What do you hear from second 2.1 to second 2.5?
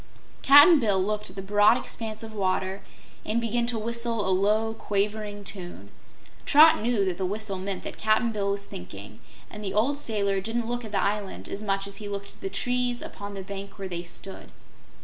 of